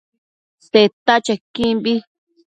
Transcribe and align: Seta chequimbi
Seta 0.69 1.15
chequimbi 1.25 1.93